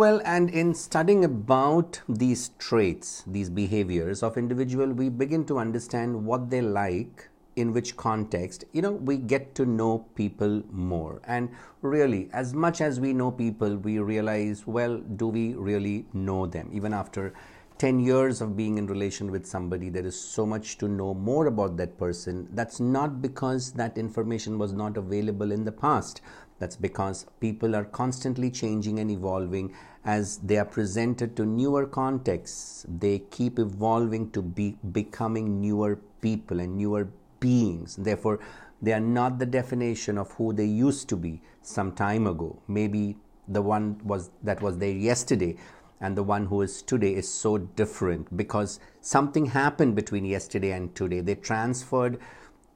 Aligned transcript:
Well, 0.00 0.22
and 0.24 0.48
in 0.48 0.72
studying 0.72 1.26
about 1.26 2.00
these 2.08 2.52
traits, 2.58 3.22
these 3.26 3.50
behaviors 3.50 4.22
of 4.22 4.38
individual, 4.38 4.94
we 4.94 5.10
begin 5.10 5.44
to 5.44 5.58
understand 5.58 6.24
what 6.24 6.48
they 6.48 6.62
like, 6.62 7.28
in 7.56 7.74
which 7.74 7.98
context, 7.98 8.64
you 8.72 8.80
know, 8.80 8.92
we 8.92 9.18
get 9.18 9.54
to 9.56 9.66
know 9.66 10.06
people 10.14 10.62
more. 10.70 11.20
And 11.24 11.50
really, 11.82 12.30
as 12.32 12.54
much 12.54 12.80
as 12.80 12.98
we 12.98 13.12
know 13.12 13.30
people, 13.30 13.76
we 13.76 13.98
realize, 13.98 14.66
well, 14.66 14.96
do 14.96 15.28
we 15.28 15.52
really 15.52 16.06
know 16.14 16.46
them? 16.46 16.70
Even 16.72 16.94
after 16.94 17.34
10 17.76 18.00
years 18.00 18.40
of 18.40 18.56
being 18.56 18.76
in 18.78 18.86
relation 18.86 19.30
with 19.30 19.46
somebody 19.46 19.88
there 19.88 20.04
is 20.04 20.20
so 20.20 20.44
much 20.44 20.76
to 20.76 20.86
know 20.86 21.14
more 21.14 21.46
about 21.46 21.78
that 21.78 21.96
person 21.96 22.46
that's 22.52 22.78
not 22.78 23.22
because 23.22 23.72
that 23.72 23.96
information 23.96 24.58
was 24.58 24.74
not 24.74 24.98
available 24.98 25.50
in 25.50 25.64
the 25.64 25.72
past 25.72 26.20
that's 26.58 26.76
because 26.76 27.24
people 27.40 27.74
are 27.74 27.86
constantly 27.86 28.50
changing 28.50 28.98
and 28.98 29.10
evolving 29.10 29.74
as 30.04 30.38
they 30.38 30.56
are 30.56 30.64
presented 30.64 31.36
to 31.36 31.44
newer 31.44 31.86
contexts 31.86 32.86
they 32.88 33.18
keep 33.30 33.58
evolving 33.58 34.30
to 34.30 34.40
be 34.40 34.76
becoming 34.92 35.60
newer 35.60 35.98
people 36.20 36.60
and 36.60 36.76
newer 36.76 37.08
beings. 37.38 37.96
Therefore 37.96 38.40
they 38.82 38.92
are 38.92 39.00
not 39.00 39.38
the 39.38 39.46
definition 39.46 40.16
of 40.16 40.32
who 40.32 40.52
they 40.52 40.64
used 40.64 41.08
to 41.10 41.16
be 41.16 41.42
some 41.62 41.92
time 41.92 42.26
ago. 42.26 42.58
Maybe 42.66 43.16
the 43.46 43.60
one 43.60 44.00
was 44.04 44.30
that 44.42 44.62
was 44.62 44.78
there 44.78 44.92
yesterday 44.92 45.56
and 46.00 46.16
the 46.16 46.22
one 46.22 46.46
who 46.46 46.62
is 46.62 46.80
today 46.80 47.14
is 47.14 47.28
so 47.28 47.58
different 47.58 48.34
because 48.36 48.80
something 49.02 49.46
happened 49.46 49.94
between 49.94 50.24
yesterday 50.24 50.72
and 50.72 50.94
today. 50.94 51.20
They 51.20 51.34
transferred 51.34 52.18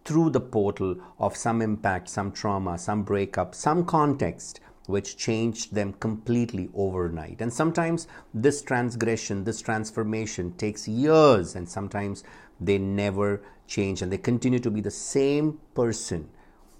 through 0.05 0.31
the 0.31 0.41
portal 0.41 0.97
of 1.19 1.35
some 1.35 1.63
impact, 1.63 2.11
some 2.11 2.33
trauma, 2.33 2.77
some 2.77 3.03
breakup, 3.03 3.55
some 3.55 3.87
context 3.87 4.61
which 4.87 5.17
changed 5.17 5.75
them 5.75 5.95
completely 5.95 6.69
overnight. 6.75 7.41
And 7.41 7.53
sometimes 7.53 8.07
this 8.35 8.63
transgression, 8.63 9.45
this 9.45 9.63
transformation 9.63 10.53
takes 10.57 10.87
years, 10.87 11.55
and 11.55 11.69
sometimes 11.69 12.25
they 12.61 12.79
never 12.79 13.43
change 13.67 14.03
and 14.03 14.13
they 14.13 14.19
continue 14.19 14.59
to 14.59 14.71
be 14.71 14.81
the 14.81 14.91
same 14.91 15.59
person 15.75 16.29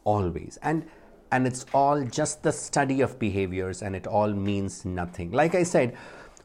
always. 0.05 0.59
And 0.63 0.87
and 1.33 1.47
it's 1.47 1.67
all 1.75 2.05
just 2.05 2.43
the 2.45 2.53
study 2.53 3.01
of 3.01 3.19
behaviors 3.19 3.83
and 3.83 3.97
it 3.97 4.07
all 4.07 4.33
means 4.33 4.85
nothing. 4.85 5.33
Like 5.33 5.57
I 5.57 5.65
said, 5.65 5.97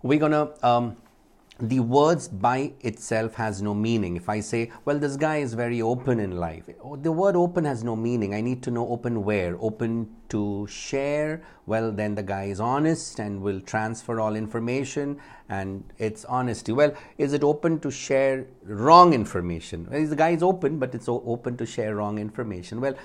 we're 0.01 0.19
to 0.19 0.67
um, 0.67 0.97
the 1.61 1.79
words 1.79 2.27
by 2.27 2.73
itself 2.81 3.33
has 3.35 3.61
no 3.61 3.73
meaning. 3.73 4.15
If 4.15 4.29
i 4.29 4.39
say 4.39 4.71
well 4.85 4.97
this 4.97 5.15
guy 5.15 5.37
is 5.37 5.53
very 5.53 5.81
open 5.81 6.19
in 6.19 6.37
life 6.37 6.69
oh, 6.83 6.95
the 6.95 7.11
word 7.11 7.35
open 7.35 7.65
has 7.65 7.83
no 7.83 7.95
meaning. 7.95 8.33
I 8.33 8.41
need 8.41 8.63
to 8.63 8.71
know 8.71 8.87
open 8.87 9.23
where? 9.23 9.57
Open 9.59 10.09
to 10.29 10.67
share. 10.67 11.41
Well 11.65 11.91
then 11.91 12.15
the 12.15 12.23
guy 12.23 12.45
is 12.45 12.59
honest 12.59 13.19
and 13.19 13.41
will 13.41 13.59
transfer 13.61 14.19
all 14.19 14.35
information 14.35 15.19
and 15.49 15.83
it's 15.97 16.23
honesty. 16.25 16.71
Well 16.71 16.93
is 17.17 17.33
it 17.33 17.43
open 17.43 17.79
to 17.81 17.91
share 17.91 18.47
wrong 18.63 19.13
information? 19.13 19.87
Well, 19.89 20.05
the 20.05 20.15
guy 20.15 20.29
is 20.29 20.43
open 20.43 20.79
but 20.79 20.95
it's 20.95 21.09
open 21.09 21.57
to 21.57 21.65
share 21.65 21.95
wrong 21.95 22.19
information. 22.19 22.79
Well 22.79 22.95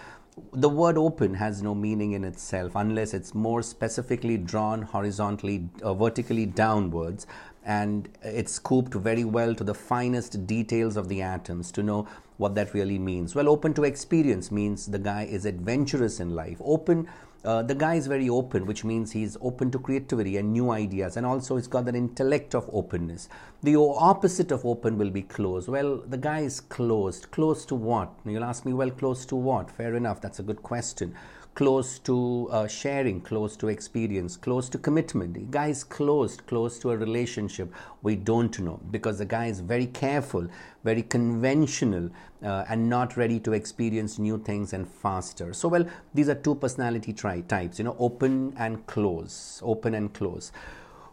the 0.52 0.68
word 0.68 0.98
open 0.98 1.34
has 1.34 1.62
no 1.62 1.74
meaning 1.74 2.12
in 2.12 2.24
itself 2.24 2.72
unless 2.74 3.14
it's 3.14 3.34
more 3.34 3.62
specifically 3.62 4.36
drawn 4.36 4.82
horizontally, 4.82 5.68
uh, 5.82 5.94
vertically 5.94 6.46
downwards, 6.46 7.26
and 7.64 8.08
it's 8.22 8.52
scooped 8.52 8.94
very 8.94 9.24
well 9.24 9.54
to 9.54 9.64
the 9.64 9.74
finest 9.74 10.46
details 10.46 10.96
of 10.96 11.08
the 11.08 11.22
atoms 11.22 11.72
to 11.72 11.82
know 11.82 12.06
what 12.36 12.54
that 12.54 12.74
really 12.74 12.98
means. 12.98 13.34
Well, 13.34 13.48
open 13.48 13.74
to 13.74 13.84
experience 13.84 14.50
means 14.50 14.86
the 14.86 14.98
guy 14.98 15.22
is 15.22 15.46
adventurous 15.46 16.20
in 16.20 16.34
life. 16.34 16.58
Open 16.60 17.08
uh, 17.44 17.62
the 17.62 17.74
guy 17.74 17.94
is 17.94 18.06
very 18.06 18.28
open, 18.30 18.64
which 18.64 18.84
means 18.84 19.12
he's 19.12 19.36
open 19.42 19.70
to 19.70 19.78
creativity 19.78 20.38
and 20.38 20.50
new 20.50 20.70
ideas, 20.70 21.18
and 21.18 21.26
also 21.26 21.56
he's 21.56 21.66
got 21.66 21.84
that 21.84 21.94
intellect 21.94 22.54
of 22.54 22.68
openness. 22.72 23.28
The 23.62 23.76
opposite 23.76 24.50
of 24.50 24.64
open 24.64 24.96
will 24.96 25.10
be 25.10 25.22
closed. 25.22 25.68
Well, 25.68 25.98
the 25.98 26.16
guy 26.16 26.40
is 26.40 26.60
closed. 26.62 27.30
Closed 27.32 27.68
to 27.68 27.74
what? 27.74 28.10
You'll 28.24 28.44
ask 28.44 28.64
me, 28.64 28.72
well, 28.72 28.90
close 28.90 29.26
to 29.26 29.36
what? 29.36 29.70
Fair 29.70 29.94
enough, 29.94 30.22
that's 30.22 30.38
a 30.38 30.42
good 30.42 30.62
question 30.62 31.14
close 31.54 31.98
to 32.00 32.48
uh, 32.50 32.66
sharing, 32.66 33.20
close 33.20 33.56
to 33.56 33.68
experience, 33.68 34.36
close 34.36 34.68
to 34.68 34.78
commitment. 34.78 35.34
The 35.34 35.40
guy 35.50 35.68
is 35.68 35.84
closed, 35.84 36.46
close 36.46 36.78
to 36.80 36.90
a 36.90 36.96
relationship. 36.96 37.72
We 38.02 38.16
don't 38.16 38.58
know 38.58 38.80
because 38.90 39.18
the 39.18 39.24
guy 39.24 39.46
is 39.46 39.60
very 39.60 39.86
careful, 39.86 40.48
very 40.82 41.02
conventional, 41.02 42.10
uh, 42.42 42.64
and 42.68 42.88
not 42.88 43.16
ready 43.16 43.38
to 43.40 43.52
experience 43.52 44.18
new 44.18 44.38
things 44.38 44.72
and 44.72 44.86
faster. 44.86 45.52
So, 45.52 45.68
well, 45.68 45.86
these 46.12 46.28
are 46.28 46.34
two 46.34 46.56
personality 46.56 47.12
tri- 47.12 47.42
types, 47.42 47.78
you 47.78 47.84
know, 47.84 47.96
open 47.98 48.54
and 48.56 48.86
close, 48.86 49.60
open 49.64 49.94
and 49.94 50.12
close. 50.12 50.52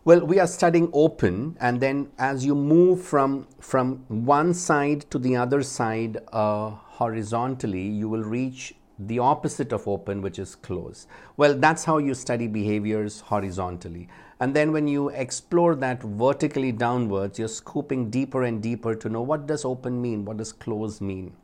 Well, 0.03 0.25
we 0.25 0.40
are 0.40 0.47
studying 0.47 0.90
open, 0.94 1.56
and 1.62 1.79
then 1.79 2.09
as 2.18 2.44
you 2.44 2.56
move 2.56 3.03
from 3.03 3.47
from 3.59 4.03
one 4.08 4.56
side 4.56 5.02
to 5.12 5.19
the 5.19 5.35
other 5.35 5.62
side 5.62 6.18
uh, 6.34 6.72
horizontally, 6.72 7.88
you 7.88 8.09
will 8.09 8.23
reach 8.23 8.73
the 9.07 9.19
opposite 9.19 9.72
of 9.72 9.88
open, 9.88 10.22
which 10.22 10.39
is 10.39 10.56
close. 10.56 11.07
Well, 11.38 11.56
that's 11.56 11.85
how 11.85 11.97
you 11.97 12.13
study 12.13 12.47
behaviors 12.47 13.22
horizontally. 13.22 14.07
And 14.39 14.56
then 14.56 14.72
when 14.72 14.88
you 14.88 15.09
explore 15.09 15.75
that 15.75 16.01
vertically 16.01 16.72
downwards, 16.72 17.38
you're 17.38 17.47
scooping 17.47 18.09
deeper 18.09 18.44
and 18.44 18.61
deeper 18.61 18.95
to 18.95 19.09
know 19.09 19.22
what 19.22 19.45
does 19.47 19.66
open 19.66 20.01
mean, 20.01 20.25
what 20.25 20.38
does 20.38 20.51
close 20.51 21.00
mean. 21.00 21.35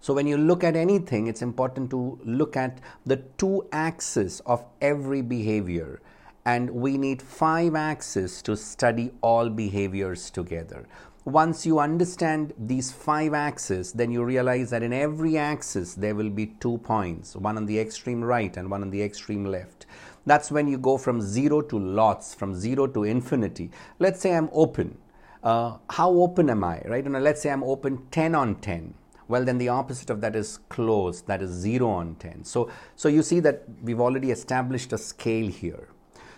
So 0.00 0.12
when 0.12 0.26
you 0.26 0.36
look 0.36 0.64
at 0.64 0.74
anything, 0.74 1.28
it's 1.28 1.42
important 1.42 1.90
to 1.90 2.18
look 2.24 2.56
at 2.56 2.80
the 3.06 3.18
two 3.38 3.68
axes 3.70 4.40
of 4.46 4.64
every 4.80 5.22
behavior. 5.22 6.00
And 6.44 6.70
we 6.70 6.98
need 6.98 7.22
five 7.22 7.74
axes 7.74 8.42
to 8.42 8.56
study 8.56 9.12
all 9.22 9.48
behaviors 9.48 10.30
together 10.30 10.86
once 11.24 11.64
you 11.64 11.78
understand 11.78 12.52
these 12.58 12.90
five 12.90 13.32
axes, 13.32 13.92
then 13.92 14.10
you 14.10 14.24
realize 14.24 14.70
that 14.70 14.82
in 14.82 14.92
every 14.92 15.38
axis 15.38 15.94
there 15.94 16.16
will 16.16 16.30
be 16.30 16.46
two 16.46 16.78
points, 16.78 17.36
one 17.36 17.56
on 17.56 17.66
the 17.66 17.78
extreme 17.78 18.24
right 18.24 18.56
and 18.56 18.68
one 18.68 18.82
on 18.82 18.90
the 18.90 19.00
extreme 19.00 19.44
left. 19.44 19.86
That's 20.26 20.50
when 20.50 20.66
you 20.66 20.78
go 20.78 20.98
from 20.98 21.20
zero 21.22 21.60
to 21.62 21.78
lots, 21.78 22.34
from 22.34 22.54
zero 22.54 22.88
to 22.88 23.04
infinity. 23.04 23.70
Let's 24.00 24.20
say 24.20 24.34
I'm 24.34 24.48
open. 24.52 24.98
Uh, 25.44 25.78
how 25.90 26.10
open 26.10 26.50
am 26.50 26.64
I, 26.64 26.82
right? 26.86 27.04
And 27.04 27.22
let's 27.22 27.42
say 27.42 27.50
I'm 27.50 27.64
open 27.64 28.06
10 28.10 28.34
on 28.34 28.56
10 28.56 28.94
well 29.28 29.44
then 29.44 29.56
the 29.56 29.68
opposite 29.68 30.10
of 30.10 30.20
that 30.20 30.34
is 30.34 30.58
closed 30.68 31.26
that 31.28 31.40
is 31.40 31.50
0 31.50 31.88
on 31.88 32.16
10 32.16 32.44
so 32.44 32.68
so 32.96 33.08
you 33.08 33.22
see 33.22 33.38
that 33.38 33.62
we've 33.80 34.00
already 34.00 34.32
established 34.32 34.92
a 34.92 34.98
scale 34.98 35.48
here 35.48 35.88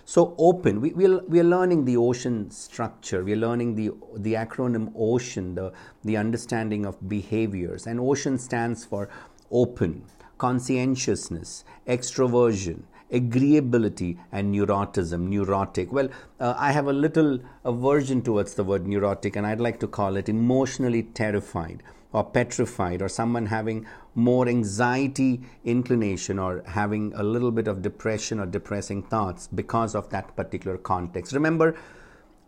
so 0.05 0.35
open, 0.39 0.81
we, 0.81 0.93
we, 0.93 1.09
we 1.17 1.41
are 1.41 1.45
learning 1.45 1.85
the 1.85 1.97
ocean 1.97 2.51
structure. 2.51 3.25
We 3.25 3.33
are 3.33 3.37
learning 3.37 3.75
the, 3.75 3.91
the 4.17 4.35
acronym 4.35 4.93
OCEAN, 4.95 5.55
the, 5.55 5.73
the 6.05 6.17
understanding 6.17 6.85
of 6.85 7.09
behaviors. 7.09 7.87
And 7.87 7.99
OCEAN 7.99 8.39
stands 8.39 8.85
for 8.85 9.09
open, 9.51 10.05
conscientiousness, 10.39 11.65
extroversion, 11.87 12.83
agreeability 13.13 14.19
and 14.33 14.53
neuroticism 14.53 15.29
neurotic 15.29 15.93
well 15.93 16.09
uh, 16.41 16.55
i 16.57 16.73
have 16.73 16.87
a 16.87 16.93
little 16.93 17.39
aversion 17.65 18.23
towards 18.23 18.55
the 18.55 18.65
word 18.65 18.87
neurotic 18.87 19.37
and 19.37 19.47
i'd 19.47 19.61
like 19.61 19.79
to 19.79 19.87
call 19.87 20.17
it 20.17 20.29
emotionally 20.29 21.03
terrified 21.03 21.83
or 22.15 22.25
petrified 22.25 23.03
or 23.03 23.09
someone 23.09 23.47
having 23.47 23.85
more 24.15 24.49
anxiety 24.49 25.43
inclination 25.65 26.39
or 26.39 26.63
having 26.65 27.13
a 27.17 27.23
little 27.23 27.51
bit 27.51 27.67
of 27.67 27.83
depression 27.83 28.39
or 28.39 28.47
depressing 28.47 29.03
thoughts 29.03 29.49
because 29.49 29.97
of 29.97 30.09
that 30.11 30.35
particular 30.37 30.79
context. 30.79 31.33
Remember, 31.33 31.77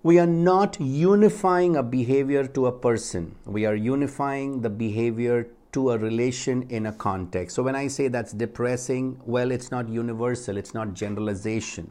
we 0.05 0.21
are 0.21 0.27
not 0.27 0.79
unifying 0.81 1.75
a 1.75 1.83
behavior 1.83 2.47
to 2.47 2.67
a 2.67 2.73
person, 2.73 3.35
we 3.45 3.67
are 3.67 3.75
unifying 3.75 4.63
the 4.63 4.71
behavior 4.71 5.49
to 5.73 5.91
a 5.91 5.99
relation 5.99 6.63
in 6.71 6.87
a 6.87 6.93
context. 6.93 7.57
So 7.57 7.65
when 7.65 7.75
I 7.75 7.89
say 7.89 8.07
that's 8.07 8.33
depressing, 8.33 9.21
well, 9.27 9.51
it's 9.51 9.73
not 9.73 9.89
universal, 9.89 10.57
it's 10.57 10.75
not 10.75 10.95
generalization. 10.95 11.91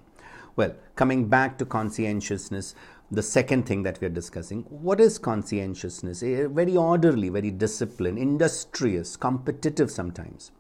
Well, 0.56 0.74
coming 0.96 1.28
back 1.28 1.57
to 1.57 1.66
conscientiousness, 1.66 2.74
the 3.12 3.22
second 3.22 3.66
thing 3.66 3.84
that 3.84 4.00
we 4.02 4.07
are 4.07 4.12
discussing 4.12 4.63
what 4.63 5.00
is 5.00 5.18
conscientiousness? 5.19 6.24
Eh, 6.24 6.48
very 6.48 6.75
orderly 6.75 7.30
very 7.30 7.52
disciplined 7.52 8.18
industrious 8.18 9.16
competitive 9.16 9.92
sometimes. 9.92 10.52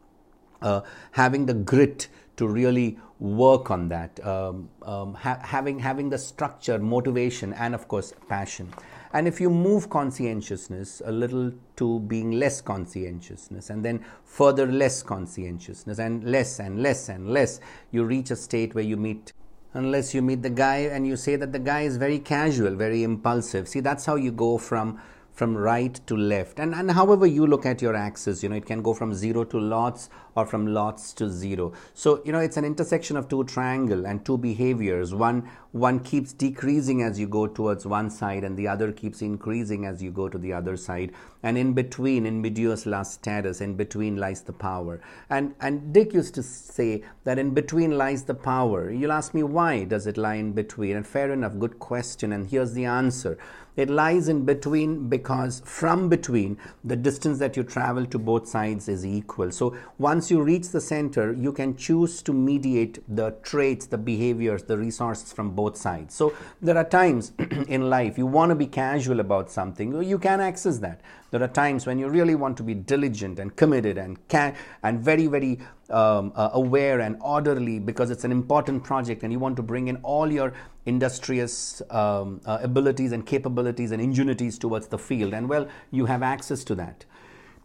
Uh, 0.61 0.81
having 1.11 1.45
the 1.45 1.53
grit 1.53 2.07
to 2.37 2.47
really 2.47 2.97
work 3.19 3.71
on 3.71 3.87
that 3.89 4.25
um, 4.25 4.69
um, 4.83 5.13
ha- 5.13 5.39
having 5.41 5.79
having 5.79 6.09
the 6.09 6.17
structure 6.17 6.77
motivation 6.79 7.53
and 7.53 7.73
of 7.73 7.87
course 7.87 8.13
passion. 8.27 8.71
And 9.13 9.27
if 9.27 9.39
you 9.39 9.49
move 9.49 9.89
conscientiousness 9.89 11.01
a 11.05 11.11
little 11.11 11.53
to 11.77 11.99
being 12.01 12.31
less 12.31 12.61
conscientiousness 12.61 13.69
and 13.69 13.83
then 13.83 14.03
further 14.25 14.69
less 14.69 15.01
conscientiousness 15.01 15.99
and 15.99 16.23
less 16.29 16.59
and 16.59 16.83
less 16.83 17.07
and 17.07 17.29
less 17.29 17.61
you 17.91 18.03
reach 18.03 18.31
a 18.31 18.35
state 18.35 18.75
where 18.75 18.83
you 18.83 18.97
meet 18.97 19.31
unless 19.75 20.13
you 20.15 20.21
meet 20.21 20.41
the 20.41 20.49
guy 20.49 20.77
and 20.77 21.05
you 21.05 21.15
say 21.15 21.35
that 21.35 21.51
the 21.51 21.59
guy 21.59 21.81
is 21.81 21.97
very 21.97 22.17
casual, 22.17 22.75
very 22.75 23.03
impulsive. 23.03 23.67
See, 23.67 23.81
that's 23.81 24.05
how 24.05 24.15
you 24.15 24.31
go 24.31 24.57
from 24.57 24.99
from 25.33 25.55
right 25.57 25.99
to 26.07 26.15
left 26.15 26.59
and, 26.59 26.73
and 26.73 26.89
however 26.91 27.25
you 27.27 27.45
look 27.45 27.65
at 27.65 27.81
your 27.81 27.93
axis 27.93 28.41
you 28.41 28.47
know 28.47 28.55
it 28.55 28.65
can 28.65 28.81
go 28.81 28.93
from 28.93 29.13
zero 29.13 29.43
to 29.43 29.59
lots 29.59 30.09
or 30.35 30.45
from 30.45 30.67
lots 30.67 31.13
to 31.13 31.29
zero. 31.29 31.73
So, 31.93 32.21
you 32.25 32.31
know, 32.31 32.39
it's 32.39 32.57
an 32.57 32.65
intersection 32.65 33.17
of 33.17 33.27
two 33.29 33.43
triangle 33.45 34.05
and 34.05 34.23
two 34.25 34.37
behaviors. 34.37 35.13
One 35.15 35.49
one 35.75 35.99
keeps 35.99 36.31
decreasing 36.31 37.01
as 37.01 37.19
you 37.19 37.27
go 37.27 37.45
towards 37.45 37.85
one 37.85 38.09
side 38.09 38.45
and 38.45 38.55
the 38.55 38.65
other 38.65 38.93
keeps 38.93 39.21
increasing 39.21 39.83
as 39.83 40.01
you 40.01 40.09
go 40.09 40.29
to 40.29 40.37
the 40.37 40.53
other 40.53 40.77
side. 40.77 41.11
And 41.43 41.57
in 41.57 41.73
between 41.73 42.25
in 42.25 42.41
medius 42.41 42.85
last 42.85 43.15
status 43.15 43.59
in 43.59 43.75
between 43.75 44.15
lies 44.15 44.41
the 44.41 44.53
power. 44.53 45.01
And 45.29 45.53
and 45.59 45.91
dick 45.91 46.13
used 46.13 46.33
to 46.35 46.43
say 46.43 47.03
that 47.25 47.37
in 47.37 47.53
between 47.53 47.97
lies 47.97 48.23
the 48.23 48.33
power. 48.33 48.89
You'll 48.89 49.11
ask 49.11 49.33
me 49.33 49.43
why 49.43 49.83
does 49.83 50.07
it 50.07 50.15
lie 50.15 50.35
in 50.35 50.53
between? 50.53 50.95
And 50.95 51.05
fair 51.05 51.33
enough 51.33 51.59
good 51.59 51.77
question. 51.77 52.31
And 52.31 52.47
here's 52.47 52.71
the 52.71 52.85
answer. 52.85 53.37
It 53.75 53.89
lies 53.89 54.29
in 54.29 54.45
between 54.45 55.09
because 55.09 55.61
from 55.65 56.07
between, 56.07 56.57
the 56.85 56.95
distance 56.95 57.39
that 57.39 57.57
you 57.57 57.63
travel 57.63 58.05
to 58.05 58.17
both 58.17 58.47
sides 58.47 58.87
is 58.87 59.05
equal. 59.05 59.51
So 59.51 59.75
once 59.97 60.31
you 60.31 60.41
reach 60.41 60.69
the 60.69 60.79
center, 60.79 61.33
you 61.33 61.51
can 61.51 61.75
choose 61.75 62.21
to 62.23 62.31
mediate 62.31 62.99
the 63.13 63.31
traits, 63.43 63.85
the 63.87 63.97
behaviors, 63.97 64.63
the 64.63 64.77
resources 64.77 65.33
from 65.33 65.51
both 65.51 65.64
sides. 65.73 66.13
So 66.13 66.33
there 66.61 66.77
are 66.77 66.83
times 66.83 67.31
in 67.67 67.89
life 67.89 68.17
you 68.17 68.25
want 68.25 68.49
to 68.49 68.55
be 68.55 68.67
casual 68.67 69.19
about 69.19 69.49
something, 69.49 70.01
you 70.03 70.19
can 70.19 70.39
access 70.39 70.77
that. 70.79 71.01
There 71.31 71.41
are 71.43 71.47
times 71.47 71.85
when 71.85 71.99
you 71.99 72.07
really 72.07 72.35
want 72.35 72.55
to 72.57 72.63
be 72.63 72.73
diligent 72.73 73.39
and 73.39 73.55
committed 73.55 73.97
and 73.97 74.25
can, 74.27 74.55
and 74.83 74.99
very 74.99 75.27
very 75.27 75.59
um, 75.89 76.31
uh, 76.35 76.49
aware 76.53 76.99
and 76.99 77.17
orderly 77.21 77.79
because 77.79 78.09
it's 78.09 78.23
an 78.23 78.31
important 78.31 78.83
project 78.83 79.23
and 79.23 79.31
you 79.31 79.39
want 79.39 79.55
to 79.57 79.63
bring 79.63 79.87
in 79.87 79.97
all 79.97 80.31
your 80.31 80.53
industrious 80.85 81.81
um, 81.89 82.41
uh, 82.45 82.59
abilities 82.61 83.11
and 83.11 83.25
capabilities 83.25 83.91
and 83.91 84.01
ingenuities 84.01 84.59
towards 84.59 84.87
the 84.87 84.97
field 84.97 85.33
and 85.33 85.47
well 85.47 85.67
you 85.91 86.05
have 86.05 86.23
access 86.23 86.63
to 86.63 86.75
that 86.75 87.05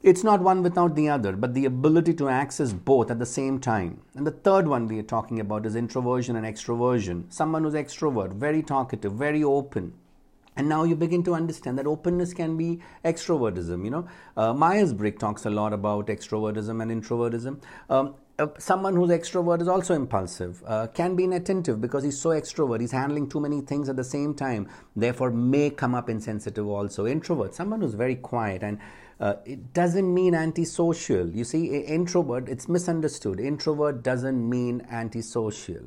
it's 0.03 0.25
not 0.25 0.41
one 0.41 0.63
without 0.63 0.95
the 0.95 1.09
other 1.09 1.33
but 1.37 1.55
the 1.55 1.65
ability 1.67 2.15
to 2.15 2.29
access 2.29 2.73
both 2.73 3.11
at 3.11 3.19
the 3.19 3.27
same 3.27 3.59
time 3.59 4.01
and 4.15 4.27
the 4.27 4.31
third 4.31 4.67
one 4.67 4.87
we 4.87 4.99
are 4.99 5.11
talking 5.15 5.41
about 5.41 5.67
is 5.67 5.77
introversion 5.77 6.37
and 6.37 6.47
extroversion 6.47 7.31
someone 7.33 7.65
who's 7.65 7.75
extrovert 7.75 8.33
very 8.33 8.63
talkative 8.63 9.13
very 9.13 9.45
open 9.45 9.93
and 10.57 10.69
now 10.69 10.85
you 10.85 10.95
begin 10.95 11.23
to 11.25 11.35
understand 11.35 11.79
that 11.79 11.87
openness 11.87 12.35
can 12.35 12.57
be 12.57 12.81
extrovertism. 13.05 13.83
You 13.85 13.91
know, 13.91 14.09
uh, 14.37 14.53
Myers 14.53 14.93
Briggs 14.93 15.19
talks 15.19 15.47
a 15.47 15.51
lot 15.51 15.73
about 15.73 16.09
extrovertism 16.09 16.83
and 16.83 16.91
introvertism. 16.91 17.63
Um, 17.89 18.15
uh, 18.39 18.49
someone 18.59 18.95
who's 18.97 19.11
extrovert 19.11 19.61
is 19.61 19.69
also 19.69 19.95
impulsive, 19.95 20.63
uh, 20.67 20.87
can 20.89 21.15
be 21.15 21.25
inattentive 21.25 21.81
because 21.81 22.05
he's 22.05 22.19
so 22.19 22.31
extrovert, 22.31 22.81
he's 22.81 22.93
handling 22.93 23.29
too 23.29 23.41
many 23.41 23.61
things 23.61 23.89
at 23.89 23.97
the 23.97 24.05
same 24.05 24.35
time, 24.35 24.69
therefore 24.97 25.31
may 25.31 25.71
come 25.71 25.95
up 25.95 26.09
insensitive 26.09 26.67
also. 26.67 27.07
Introvert, 27.07 27.55
someone 27.55 27.81
who's 27.83 27.95
very 27.95 28.17
quiet 28.17 28.63
and 28.63 28.79
uh, 29.21 29.35
it 29.45 29.73
doesn't 29.75 30.13
mean 30.13 30.35
antisocial. 30.35 31.29
You 31.29 31.45
see, 31.45 31.67
introvert, 31.77 32.49
it's 32.49 32.69
misunderstood. 32.69 33.39
Introvert 33.39 34.03
doesn't 34.03 34.49
mean 34.49 34.87
antisocial. 34.91 35.83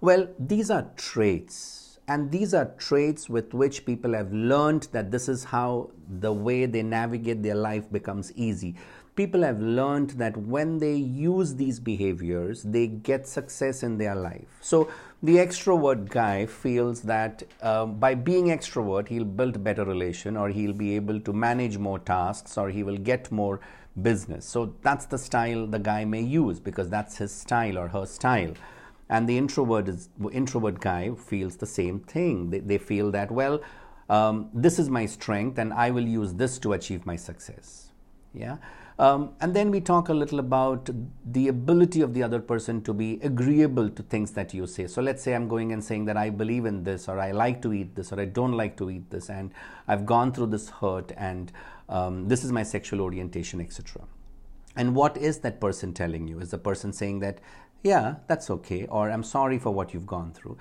Well, 0.00 0.28
these 0.38 0.70
are 0.70 0.90
traits 0.96 1.82
and 2.08 2.30
these 2.30 2.52
are 2.52 2.66
traits 2.78 3.28
with 3.28 3.54
which 3.54 3.86
people 3.86 4.14
have 4.14 4.32
learned 4.32 4.88
that 4.92 5.10
this 5.10 5.28
is 5.28 5.44
how 5.44 5.90
the 6.08 6.32
way 6.32 6.66
they 6.66 6.82
navigate 6.82 7.42
their 7.42 7.54
life 7.54 7.90
becomes 7.92 8.32
easy. 8.32 8.74
People 9.14 9.42
have 9.42 9.60
learned 9.60 10.10
that 10.10 10.36
when 10.36 10.78
they 10.78 10.94
use 10.94 11.54
these 11.54 11.78
behaviors, 11.78 12.62
they 12.62 12.86
get 12.86 13.28
success 13.28 13.82
in 13.82 13.98
their 13.98 14.14
life. 14.14 14.58
So, 14.62 14.90
the 15.22 15.36
extrovert 15.36 16.08
guy 16.08 16.46
feels 16.46 17.02
that 17.02 17.44
um, 17.62 17.94
by 17.94 18.14
being 18.14 18.46
extrovert, 18.46 19.08
he'll 19.08 19.24
build 19.24 19.62
better 19.62 19.84
relation, 19.84 20.36
or 20.36 20.48
he'll 20.48 20.72
be 20.72 20.96
able 20.96 21.20
to 21.20 21.32
manage 21.32 21.78
more 21.78 22.00
tasks, 22.00 22.58
or 22.58 22.70
he 22.70 22.82
will 22.82 22.96
get 22.96 23.30
more 23.30 23.60
business. 24.00 24.44
So, 24.44 24.74
that's 24.82 25.06
the 25.06 25.18
style 25.18 25.66
the 25.66 25.78
guy 25.78 26.04
may 26.04 26.22
use 26.22 26.58
because 26.58 26.88
that's 26.88 27.18
his 27.18 27.32
style 27.32 27.78
or 27.78 27.88
her 27.88 28.06
style. 28.06 28.54
And 29.08 29.28
the 29.28 29.36
introvert 29.38 29.88
is 29.88 30.08
introvert 30.32 30.80
guy 30.80 31.10
feels 31.14 31.56
the 31.56 31.66
same 31.66 32.00
thing. 32.00 32.50
They, 32.50 32.60
they 32.60 32.78
feel 32.78 33.10
that 33.10 33.30
well 33.30 33.60
um, 34.08 34.50
this 34.52 34.78
is 34.78 34.90
my 34.90 35.06
strength 35.06 35.58
and 35.58 35.72
i 35.72 35.90
will 35.90 36.06
use 36.06 36.34
this 36.34 36.58
to 36.58 36.72
achieve 36.72 37.06
my 37.06 37.16
success. 37.16 37.92
Yeah 38.34 38.56
um, 38.98 39.34
and 39.40 39.54
then 39.54 39.70
we 39.70 39.80
talk 39.80 40.08
a 40.08 40.14
little 40.14 40.38
about 40.38 40.90
the 41.24 41.48
ability 41.48 42.00
of 42.02 42.14
the 42.14 42.22
other 42.22 42.40
person 42.40 42.82
to 42.82 42.92
be 42.92 43.18
agreeable 43.22 43.88
to 43.88 44.02
things 44.02 44.32
that 44.32 44.52
you 44.52 44.66
say. 44.66 44.86
So 44.86 45.02
let's 45.02 45.22
say 45.22 45.34
I'm 45.34 45.48
going 45.48 45.72
and 45.72 45.82
saying 45.82 46.04
that 46.06 46.16
I 46.16 46.30
believe 46.30 46.66
in 46.66 46.84
this, 46.84 47.08
or 47.08 47.18
I 47.18 47.32
like 47.32 47.62
to 47.62 47.72
eat 47.72 47.94
this, 47.94 48.12
or 48.12 48.20
I 48.20 48.26
don't 48.26 48.52
like 48.52 48.76
to 48.78 48.90
eat 48.90 49.10
this, 49.10 49.30
and 49.30 49.52
I've 49.88 50.06
gone 50.06 50.32
through 50.32 50.48
this 50.48 50.68
hurt, 50.68 51.12
and 51.16 51.52
um, 51.88 52.28
this 52.28 52.44
is 52.44 52.52
my 52.52 52.62
sexual 52.62 53.00
orientation, 53.00 53.60
etc. 53.60 54.02
And 54.76 54.94
what 54.94 55.16
is 55.16 55.38
that 55.40 55.60
person 55.60 55.92
telling 55.92 56.28
you? 56.28 56.38
Is 56.38 56.50
the 56.50 56.58
person 56.58 56.92
saying 56.92 57.20
that 57.20 57.38
yeah, 57.82 58.16
that's 58.28 58.48
okay, 58.48 58.86
or 58.86 59.10
I'm 59.10 59.24
sorry 59.24 59.58
for 59.58 59.70
what 59.70 59.92
you've 59.92 60.06
gone 60.06 60.32
through. 60.32 60.56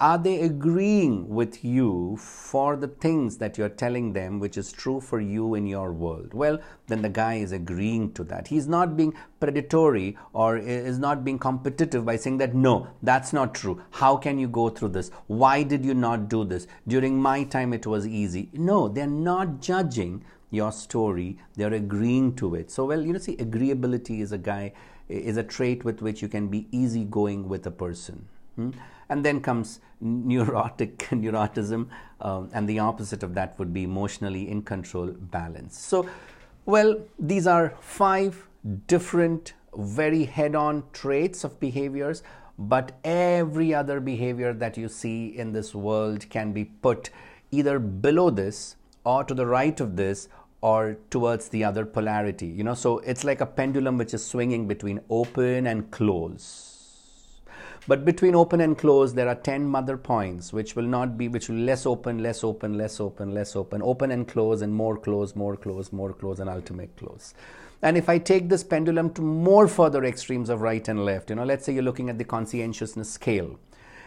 Are 0.00 0.18
they 0.18 0.40
agreeing 0.40 1.28
with 1.28 1.64
you 1.64 2.16
for 2.16 2.74
the 2.74 2.88
things 2.88 3.36
that 3.38 3.56
you're 3.56 3.68
telling 3.68 4.12
them, 4.12 4.40
which 4.40 4.56
is 4.56 4.72
true 4.72 5.00
for 5.00 5.20
you 5.20 5.54
in 5.54 5.68
your 5.68 5.92
world? 5.92 6.34
Well, 6.34 6.58
then 6.88 7.02
the 7.02 7.08
guy 7.08 7.34
is 7.34 7.52
agreeing 7.52 8.12
to 8.14 8.24
that. 8.24 8.48
He's 8.48 8.66
not 8.66 8.96
being 8.96 9.14
predatory 9.38 10.18
or 10.32 10.58
is 10.58 10.98
not 10.98 11.24
being 11.24 11.38
competitive 11.38 12.04
by 12.04 12.16
saying 12.16 12.38
that, 12.38 12.54
no, 12.54 12.88
that's 13.04 13.32
not 13.32 13.54
true. 13.54 13.80
How 13.92 14.16
can 14.16 14.36
you 14.36 14.48
go 14.48 14.68
through 14.68 14.88
this? 14.88 15.12
Why 15.28 15.62
did 15.62 15.84
you 15.84 15.94
not 15.94 16.28
do 16.28 16.44
this? 16.44 16.66
During 16.88 17.16
my 17.16 17.44
time, 17.44 17.72
it 17.72 17.86
was 17.86 18.04
easy. 18.04 18.50
No, 18.52 18.88
they're 18.88 19.06
not 19.06 19.60
judging 19.60 20.24
your 20.50 20.72
story, 20.72 21.38
they're 21.56 21.72
agreeing 21.72 22.34
to 22.36 22.54
it. 22.54 22.70
So, 22.70 22.84
well, 22.84 23.00
you 23.00 23.12
know, 23.12 23.18
see, 23.18 23.36
agreeability 23.36 24.20
is 24.20 24.32
a 24.32 24.38
guy 24.38 24.72
is 25.08 25.36
a 25.36 25.42
trait 25.42 25.84
with 25.84 26.00
which 26.00 26.22
you 26.22 26.28
can 26.28 26.48
be 26.48 26.66
easygoing 26.72 27.48
with 27.48 27.66
a 27.66 27.70
person. 27.70 28.28
Hmm? 28.56 28.70
And 29.08 29.24
then 29.24 29.40
comes 29.40 29.80
neurotic 30.00 30.98
neuroticism, 31.10 31.88
um, 32.20 32.50
and 32.52 32.68
the 32.68 32.78
opposite 32.78 33.22
of 33.22 33.34
that 33.34 33.58
would 33.58 33.72
be 33.72 33.84
emotionally 33.84 34.48
in 34.50 34.62
control 34.62 35.08
balance. 35.08 35.78
So, 35.78 36.08
well, 36.64 36.98
these 37.18 37.46
are 37.46 37.74
five 37.80 38.46
different, 38.86 39.52
very 39.76 40.24
head 40.24 40.54
on 40.54 40.84
traits 40.92 41.44
of 41.44 41.60
behaviors, 41.60 42.22
but 42.58 42.92
every 43.04 43.74
other 43.74 44.00
behavior 44.00 44.52
that 44.52 44.76
you 44.76 44.88
see 44.88 45.26
in 45.36 45.52
this 45.52 45.74
world 45.74 46.28
can 46.30 46.52
be 46.52 46.64
put 46.64 47.10
either 47.50 47.78
below 47.78 48.30
this 48.30 48.76
or 49.04 49.24
to 49.24 49.34
the 49.34 49.46
right 49.46 49.80
of 49.80 49.96
this 49.96 50.28
or 50.60 50.96
towards 51.10 51.48
the 51.48 51.62
other 51.62 51.84
polarity 51.84 52.46
you 52.46 52.64
know 52.64 52.74
so 52.74 52.98
it's 53.00 53.22
like 53.22 53.40
a 53.40 53.46
pendulum 53.46 53.98
which 53.98 54.14
is 54.14 54.24
swinging 54.24 54.66
between 54.66 55.00
open 55.10 55.66
and 55.66 55.90
close 55.90 56.73
but 57.86 58.04
between 58.04 58.34
open 58.34 58.60
and 58.60 58.78
close 58.78 59.12
there 59.14 59.28
are 59.28 59.34
10 59.34 59.66
mother 59.66 59.96
points 59.96 60.52
which 60.52 60.74
will 60.74 60.86
not 60.86 61.18
be 61.18 61.28
which 61.28 61.48
will 61.48 61.56
less 61.56 61.84
open 61.86 62.22
less 62.22 62.42
open 62.42 62.78
less 62.78 63.00
open 63.00 63.34
less 63.34 63.56
open. 63.56 63.82
Open 63.82 64.10
and 64.10 64.26
close 64.26 64.62
and 64.62 64.74
more 64.74 64.96
close 64.96 65.36
more 65.36 65.56
close 65.56 65.92
more 65.92 66.12
close 66.12 66.40
and 66.40 66.48
ultimate 66.48 66.96
close. 66.96 67.34
And 67.82 67.98
if 67.98 68.08
i 68.08 68.18
take 68.18 68.48
this 68.48 68.64
pendulum 68.64 69.10
to 69.14 69.22
more 69.22 69.68
further 69.68 70.04
extremes 70.04 70.48
of 70.48 70.62
right 70.62 70.86
and 70.88 71.04
left 71.04 71.30
you 71.30 71.36
know 71.36 71.44
let's 71.44 71.66
say 71.66 71.74
you're 71.74 71.82
looking 71.82 72.08
at 72.08 72.18
the 72.18 72.24
conscientiousness 72.24 73.10
scale 73.10 73.58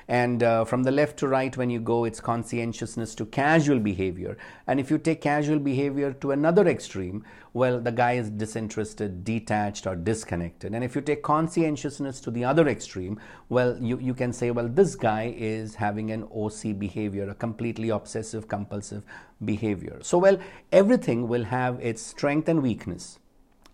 and 0.08 0.42
uh, 0.42 0.64
from 0.64 0.84
the 0.84 0.92
left 0.92 1.18
to 1.18 1.28
right, 1.28 1.56
when 1.58 1.70
you 1.70 1.82
go, 1.82 2.06
it's 2.06 2.22
conscientiousness 2.22 3.14
to 3.16 3.26
casual 3.26 3.80
behavior. 3.80 4.38
And 4.66 4.80
if 4.80 4.90
you 4.90 4.98
take 4.98 5.20
casual 5.20 5.60
behavior 5.60 6.14
to 6.14 6.32
another 6.32 6.66
extreme, 6.68 7.26
well, 7.54 7.80
the 7.82 7.92
guy 7.92 8.14
is 8.14 8.30
disinterested, 8.30 9.26
detached, 9.26 9.86
or 9.86 9.96
disconnected. 9.96 10.74
And 10.74 10.84
if 10.84 10.96
you 10.96 11.02
take 11.02 11.24
conscientiousness 11.24 12.22
to 12.22 12.32
the 12.32 12.46
other 12.46 12.70
extreme, 12.70 13.20
well, 13.50 13.78
you, 13.82 14.00
you 14.00 14.14
can 14.14 14.32
say, 14.32 14.52
well, 14.52 14.70
this 14.70 14.96
guy 14.96 15.34
is 15.36 15.76
having 15.76 16.12
an 16.12 16.24
OC 16.34 16.80
behavior, 16.80 17.30
a 17.30 17.36
completely 17.36 17.90
obsessive 17.90 18.48
compulsive 18.48 19.04
behavior. 19.44 20.00
So, 20.02 20.18
well, 20.18 20.40
everything 20.72 21.28
will 21.28 21.44
have 21.44 21.80
its 21.82 22.02
strength 22.02 22.48
and 22.48 22.64
weakness. 22.64 23.20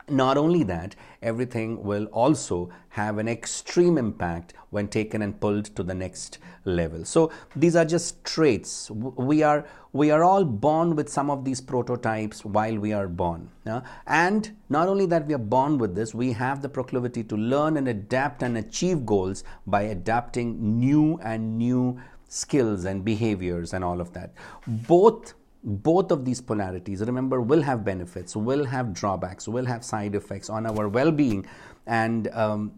Not 0.09 0.37
only 0.37 0.63
that, 0.63 0.95
everything 1.21 1.83
will 1.83 2.05
also 2.05 2.69
have 2.89 3.17
an 3.17 3.27
extreme 3.27 3.97
impact 3.97 4.53
when 4.69 4.87
taken 4.87 5.21
and 5.21 5.39
pulled 5.39 5.65
to 5.75 5.83
the 5.83 5.93
next 5.93 6.39
level. 6.65 7.05
So 7.05 7.31
these 7.55 7.75
are 7.75 7.85
just 7.85 8.23
traits. 8.23 8.91
We 8.91 9.43
are 9.43 9.65
we 9.93 10.09
are 10.09 10.23
all 10.23 10.43
born 10.43 10.95
with 10.95 11.07
some 11.07 11.29
of 11.29 11.45
these 11.45 11.61
prototypes 11.61 12.43
while 12.43 12.77
we 12.77 12.93
are 12.93 13.07
born. 13.07 13.49
Yeah? 13.65 13.81
And 14.07 14.57
not 14.67 14.87
only 14.87 15.05
that 15.05 15.27
we 15.27 15.35
are 15.35 15.45
born 15.55 15.77
with 15.77 15.93
this, 15.95 16.15
we 16.15 16.31
have 16.33 16.63
the 16.63 16.69
proclivity 16.69 17.23
to 17.25 17.37
learn 17.37 17.77
and 17.77 17.87
adapt 17.87 18.41
and 18.41 18.57
achieve 18.57 19.05
goals 19.05 19.43
by 19.67 19.83
adapting 19.83 20.79
new 20.79 21.19
and 21.23 21.59
new 21.59 22.01
skills 22.27 22.85
and 22.85 23.05
behaviors 23.05 23.73
and 23.73 23.83
all 23.83 24.01
of 24.01 24.13
that. 24.13 24.33
Both 24.65 25.35
both 25.63 26.11
of 26.11 26.25
these 26.25 26.41
polarities 26.41 27.01
remember 27.01 27.39
will 27.39 27.61
have 27.61 27.85
benefits 27.85 28.35
will 28.35 28.65
have 28.65 28.93
drawbacks 28.93 29.47
will 29.47 29.65
have 29.65 29.83
side 29.83 30.13
effects 30.13 30.49
on 30.49 30.65
our 30.65 30.89
well-being. 30.89 31.45
And 31.87 32.27
um, 32.29 32.73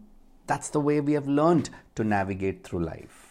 that's 0.46 0.70
the 0.70 0.80
way 0.80 1.00
we 1.00 1.14
have 1.14 1.26
learned 1.26 1.70
to 1.96 2.04
navigate 2.04 2.62
through 2.62 2.84
life 2.84 3.25